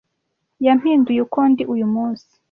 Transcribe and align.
Yampinduye 0.65 1.19
uko 1.25 1.39
ndi 1.51 1.63
uyu 1.73 1.87
munsi. 1.93 2.31